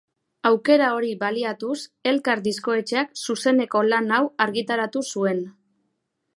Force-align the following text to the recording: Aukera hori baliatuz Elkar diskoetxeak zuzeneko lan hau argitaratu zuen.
Aukera 0.49 0.87
hori 0.99 1.11
baliatuz 1.23 1.75
Elkar 2.13 2.41
diskoetxeak 2.49 3.13
zuzeneko 3.29 3.85
lan 3.93 4.11
hau 4.19 4.25
argitaratu 4.49 5.07
zuen. 5.17 5.47